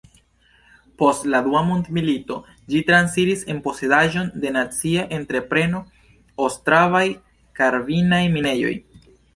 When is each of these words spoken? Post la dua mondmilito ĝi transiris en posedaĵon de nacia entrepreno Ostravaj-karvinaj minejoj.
Post 1.01 1.27
la 1.33 1.41
dua 1.47 1.61
mondmilito 1.67 2.37
ĝi 2.73 2.81
transiris 2.89 3.45
en 3.55 3.61
posedaĵon 3.67 4.33
de 4.47 4.55
nacia 4.57 5.05
entrepreno 5.21 5.85
Ostravaj-karvinaj 6.49 8.27
minejoj. 8.39 8.77